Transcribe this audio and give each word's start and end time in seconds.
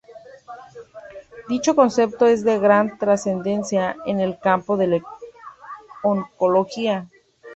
Dicho 1.47 1.75
concepto 1.75 2.25
es 2.25 2.43
de 2.43 2.57
gran 2.57 2.97
trascendencia 2.97 3.95
en 4.07 4.19
el 4.19 4.39
campo 4.39 4.75
de 4.75 4.87
la 4.87 5.01
oncología. 6.01 7.05